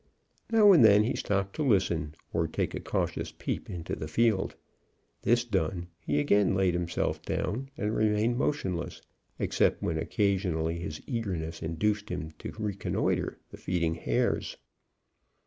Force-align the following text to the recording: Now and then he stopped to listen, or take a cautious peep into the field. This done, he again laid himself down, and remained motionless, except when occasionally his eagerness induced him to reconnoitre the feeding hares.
Now 0.51 0.71
and 0.71 0.83
then 0.83 1.03
he 1.03 1.15
stopped 1.15 1.55
to 1.57 1.63
listen, 1.63 2.15
or 2.33 2.47
take 2.47 2.73
a 2.73 2.79
cautious 2.79 3.31
peep 3.31 3.69
into 3.69 3.95
the 3.95 4.07
field. 4.07 4.55
This 5.21 5.43
done, 5.45 5.89
he 5.99 6.19
again 6.19 6.55
laid 6.55 6.73
himself 6.73 7.21
down, 7.21 7.69
and 7.77 7.95
remained 7.95 8.35
motionless, 8.39 9.03
except 9.37 9.83
when 9.83 9.99
occasionally 9.99 10.79
his 10.79 11.01
eagerness 11.05 11.61
induced 11.61 12.09
him 12.09 12.31
to 12.39 12.51
reconnoitre 12.57 13.37
the 13.51 13.57
feeding 13.57 13.93
hares. 13.93 14.57